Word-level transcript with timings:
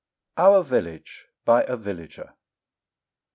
]OUR 0.43 0.63
VILLAGE. 0.63 1.27
BY 1.45 1.61
A 1.61 1.77
VILLAGER. 1.77 2.33